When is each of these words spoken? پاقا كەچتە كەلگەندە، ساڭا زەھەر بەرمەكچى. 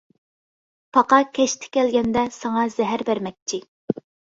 پاقا 0.97 1.19
كەچتە 1.39 1.69
كەلگەندە، 1.77 2.25
ساڭا 2.39 2.65
زەھەر 2.79 3.07
بەرمەكچى. 3.13 3.63